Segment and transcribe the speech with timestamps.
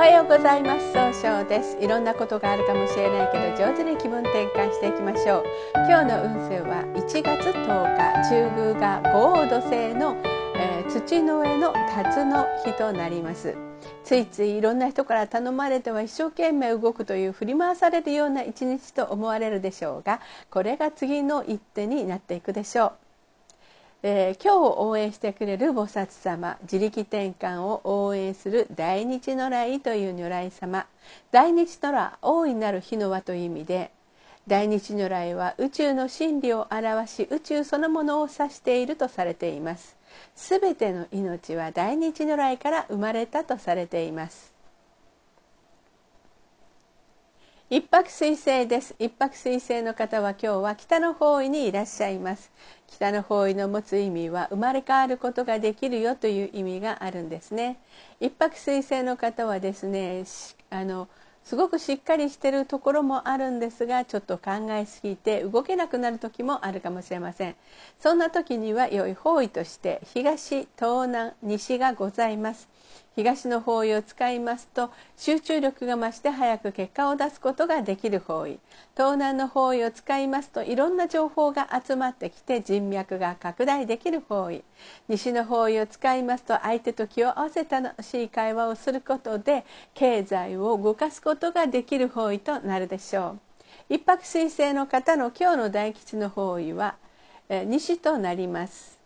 [0.00, 0.94] はようございます。
[0.94, 1.76] 総称です。
[1.78, 5.44] いろんなことがあるかもしれないけど上手に気分転換していきましょう。
[5.74, 10.16] 今日の運勢は1月10日中宮が五黄土星の、
[10.56, 13.54] えー、土の上の辰の日となります。
[14.02, 23.09] ついついいろんな人から頼まれては一生懸命動くという振り回されるような一日と思われるでしょうがこれが次の一手になっていくでしょう。
[24.02, 30.86] えー、今日を応援してくれる菩薩様自力転換を応援する大日如来という如来様。
[31.30, 33.90] 大日如来大いなる日の輪という意味で
[34.46, 39.98] 大日如来は宇宙の真理を表し宇宙そのものを指しているとされています。
[40.34, 44.49] すべての命は大日如来から生まれたとされています。
[47.72, 48.96] 一泊水星です。
[48.98, 52.50] 一泊水星の方は今日は北の方位にいらっしゃいます。
[52.88, 57.78] 北の方位の持つ意味は生まれ変わることができるよという意味があるんですね。
[58.18, 60.24] 一泊水星の方はですね
[60.70, 61.06] あの
[61.44, 67.54] すごくしっかりしてるところもあるんですがちょっと考えすぎて動けなくなる時もあるかもしれません。
[68.00, 72.68] そんな時には良い方位として東東南西がございます。
[73.20, 78.58] 東の方位を使いますと集中力が増して早く結果を出すことができる方位。
[78.96, 84.64] 東南の方位を使いますといろんな情報が集まってきて人脈が拡大できる方位。
[85.08, 93.36] 西の方位を使いますと相手と気を合わせた楽しい会話をすることで経済を動かすことができる方位となるでしょ
[93.90, 93.94] う。
[93.94, 96.94] 一泊水星の方の今日の大吉の方位は
[97.50, 98.99] 西となります。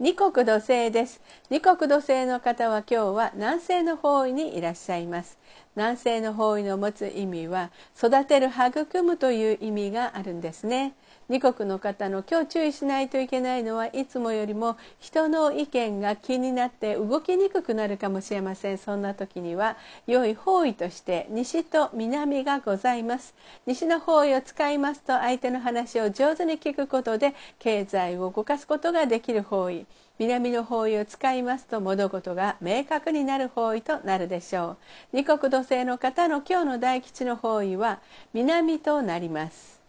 [0.00, 1.20] 二国土星です。
[1.50, 5.38] 二国土星の方は今日は南西の方位にいらっしゃいます。
[5.76, 10.94] 南西の方位の持つ意味は育てる育むという意味があるんですね。
[11.28, 18.78] 二国の方の今日注意しないといけないのはいつもよりも人の意見が気になって動きにくくなるかもしれません。
[18.78, 19.76] そんな時には
[20.08, 23.34] 良い方位として西と南がございます。
[23.64, 29.86] 西の方位を使いますと相手の話を上手に聞くことで経済を動かすことができる方位。
[30.20, 34.76] 南の方位を使いますと物事が明確になる方位となるでしょ
[35.12, 35.16] う。
[35.16, 38.00] 二国土星の方の今日の大吉の方位は
[38.34, 39.79] 南となります。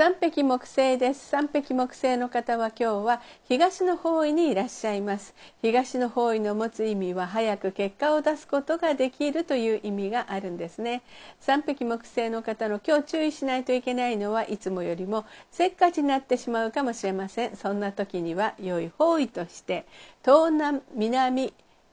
[0.00, 1.28] 三匹木星です。
[1.28, 5.34] 三匹木星の方は今日は東の方位にいらっしゃいます。
[5.60, 11.02] 東の方位の持つ意味は早く結果を出すことができるという意味があるんですね。
[11.38, 17.56] 三匹木星の方の今日注意しないといけないのはいつもよりもせっかちになってしまうかもしれません。
[17.56, 19.84] そんな時には良い方位として
[20.24, 21.52] 東南南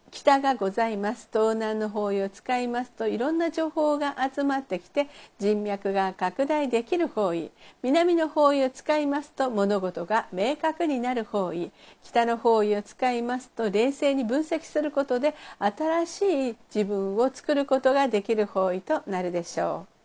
[0.09, 1.27] 北がございます。
[1.31, 5.07] 東南の方位を使いますといろんな情報が集まってきて
[5.37, 7.51] 人脈が拡大できる方位。
[7.83, 11.71] 南の方位を使いますと物事が明確になる方位。
[12.03, 19.96] 北の方位を使いますと冷静に分析することで新しい自分を作ることができる方位となるでしょう。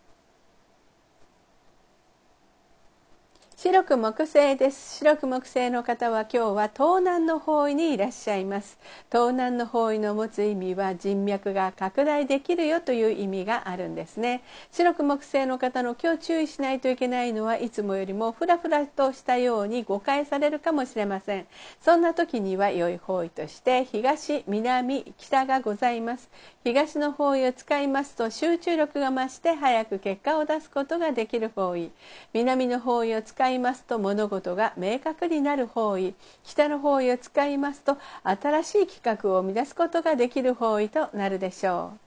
[3.63, 4.97] 白く木星です。
[4.99, 8.77] 白く木星の方は今日は東南の方位にいらっしゃいます。
[9.09, 14.43] 東南の方位の持つ意味は人脈が拡大できるよという意味があるんですね。
[14.73, 21.47] 白く木星の方の今日注意しないといけないのはいつもよりもフラフラとしたように誤解されるかもしれません。
[21.81, 26.29] そんな時には良い方位として東南北がございます。
[26.65, 31.93] 東の方位を使いますと集中力が増して早く結果を出すことができる方位。
[32.33, 36.15] 南の方位を使いますと物事が明確になる方位
[36.45, 42.02] 北の方位を使いますと新しい企画を生み出すことができる方位となるでしょう。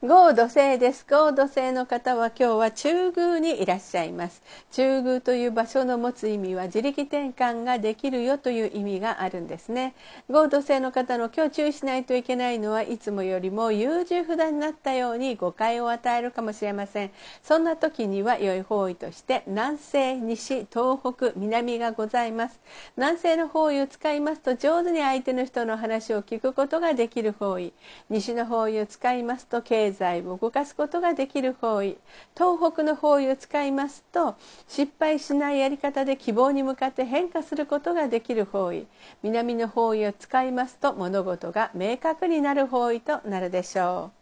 [0.00, 1.04] 合土星です。
[1.10, 4.44] 合土星の方は今日は中宮にいらっしゃいます。
[4.70, 9.96] 中宮という場所の持つ意味は自力転換ができるよという意味があるんですね。
[10.30, 17.10] 合土星の方の今日注意しないといけないのはいつもよりも優柔不断になったように誤解を与えるかもしれません。
[17.42, 22.60] そんな時には良い方位として南西西東北南がございます。
[22.96, 27.72] 南西の方位を使いますと上手に相手の人の話を聞くことができる方位。
[28.10, 31.96] 西の方位を使いますと経経済を動かすことができる方位
[32.36, 34.36] 東北の方位を使いますと
[34.68, 38.86] 失敗しないやり方で希望に向かって変化することができる方位
[39.22, 44.18] 南の方位を使いますと物事が明確になる方位となるでしょう。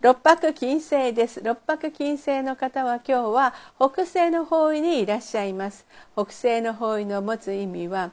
[0.00, 5.86] 六白金星です六白金星の方は今日は北西の方位にいらっしゃいます
[6.16, 8.10] 北西の方位の持つ意味は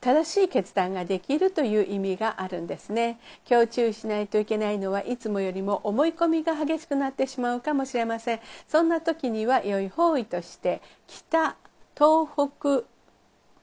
[0.00, 3.18] 正しい決断ができるという意味があるんですね。
[3.48, 8.40] 今日注意しないといけないのはいつもよりも思い込みが激しくなってしまうかもしれません。
[8.68, 11.56] そんな時には良い方位として北
[11.96, 12.84] 東北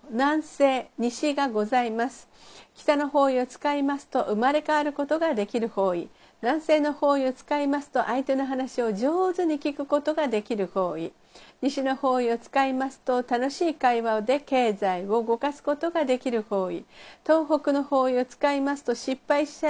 [0.09, 2.27] 南西西がございます。
[2.75, 6.09] 北の方位を使いますと生まれ変わることができる方位。
[6.43, 11.13] 南西の方位を使いますと相手の話を上手に聞くことができる方位
[11.61, 16.83] 西の方位を使いますと楽しい会話で経済を動かすことができる方位
[17.25, 19.63] 東北の方位を使いますと失敗し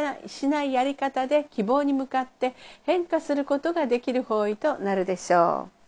[0.48, 5.84] ないやり方で希望に向かって変化することができる方位となるでしょう。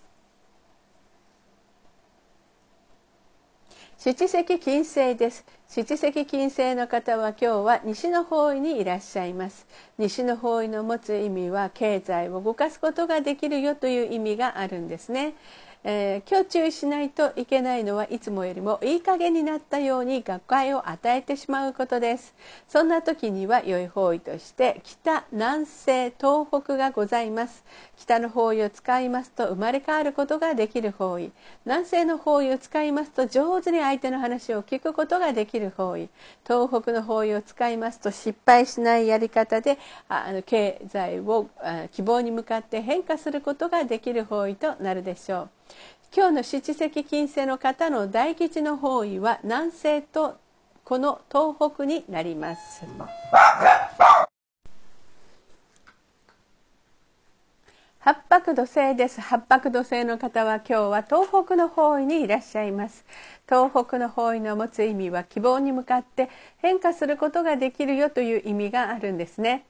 [3.98, 9.68] 七石金星です七石金星の方は今日は西の方位にいらっしゃいます。
[9.98, 15.34] 西の方位の持つ意味は経済を動かすことができるよという意味があるんですね。
[15.88, 22.34] えー、今日注意しないといけないのはいつもよりもいい加減になったように学会を与えてしまうことです。
[22.68, 27.64] そんな時には良い方位として北南西東北がございます。
[27.98, 31.32] 北の方位を使いますと生まれ変わることができる方位。
[31.66, 36.10] 南西の方位を使いますと上手に相手の話を聞くことができる方位。
[36.48, 39.78] 東北の方位を使いますと失敗しないやり方で
[40.10, 41.48] あの経済を
[41.92, 45.50] 希望に向かって変化することができる方位となるでしょう。
[46.16, 50.38] 今日の七石金星の方の大吉の方位は南西と
[50.86, 52.86] この東北になります。
[58.00, 59.20] 八白土星です。
[59.20, 63.04] 八白土星の方は今日は東北の方位にいらっしゃいます。
[63.50, 66.30] 東北の方位の持つ意味は希望に向かって
[66.60, 69.66] 変化することができるよという意味があるんですね。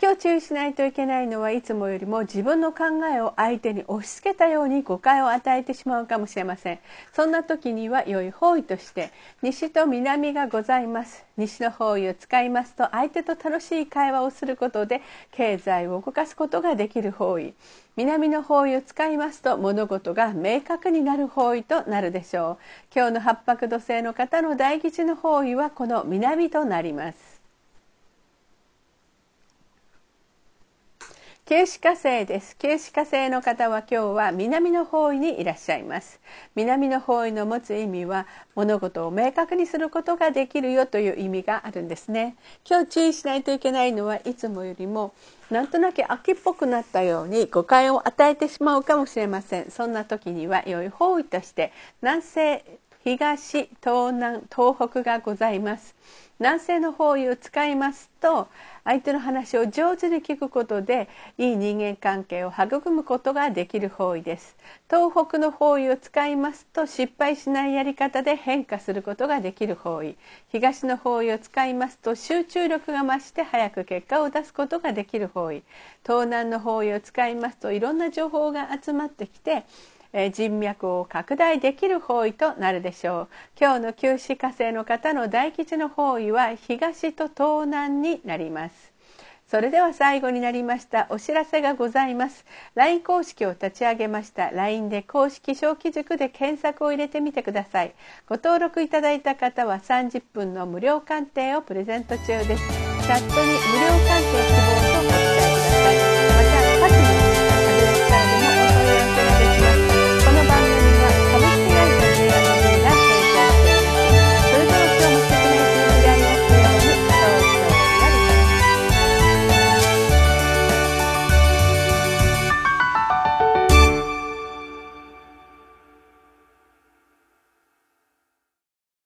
[0.00, 6.78] 今日注意しないといけないのはいつもよりも自分の考えを相手に押し付けたように誤解を与えてしまうかもしれません。
[7.12, 9.10] そんな時には良い方位として
[9.42, 11.26] 西と南がございます。
[11.36, 15.02] 西の方位を使いますと相手と楽しい会話をすることで
[15.32, 17.54] 経済を動かすことができる方位。
[17.96, 22.58] 南の方位を使いますと物事が明確になる方位となるでしょう。
[22.94, 27.37] 今日の八白土星の方の大吉の方位はこの南となります。
[31.48, 32.58] 九死火星です。
[32.58, 36.20] 九死火星の方は今日は南の方位にいらっしゃいます。
[36.54, 42.36] 南の方位の持つ意味は物事を明確にすることができるよという意味があるんですね。
[42.68, 45.14] 今日注意しないといけないのはいつもよりも
[45.50, 49.70] なんとなく秋っぽくなったように誤解を与えてしまうかもしれません。
[49.70, 51.72] そんな時には良い方位として
[52.02, 52.62] 南西、
[53.04, 55.94] 東、東南、東北がございます。
[56.40, 58.48] 南西の方位を使いますと
[58.84, 64.56] 相手の話を上手に聞くことでいい人間関係を育むことができる方位です。
[64.88, 70.16] 東北の方位を使いますと失敗しないやり方で変化することができる方位。
[70.48, 75.62] 東の方位を使いますと集中力が増して早く結果を出すことができる方位。
[76.04, 79.64] 東南の方位を使いますといろんな情報が集まってきて
[80.12, 83.28] 人脈を拡大できる方位となるでしょう。
[83.60, 88.92] 今日の九死火星の方の大吉の方位は東と東南になります。
[89.50, 92.44] それでは最後になりましたお知らせがございます。
[92.74, 94.50] LINE 公式を立ち上げました。
[94.50, 97.94] LINE で公式小規塾で検索を入れてみてください。
[98.28, 102.68] ご登録いただいた方は30分の無料鑑定をプレゼント中です。
[103.06, 104.22] チャットに無料鑑
[104.82, 104.87] 定希望